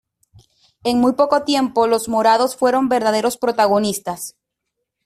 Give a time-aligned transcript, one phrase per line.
[0.83, 4.35] En muy poco tiempo, los morados fueron verdaderos protagonistas.